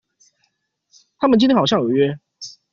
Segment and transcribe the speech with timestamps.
[1.19, 2.19] 他們今天好像有約